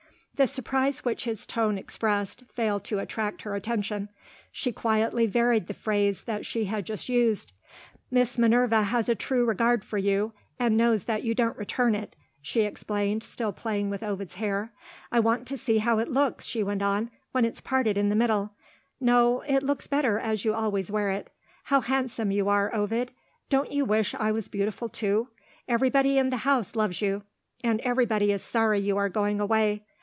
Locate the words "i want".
15.11-15.45